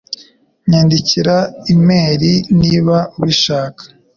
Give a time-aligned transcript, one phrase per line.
[0.69, 1.37] Nyandikira
[1.73, 3.83] imeri niba ubishaka.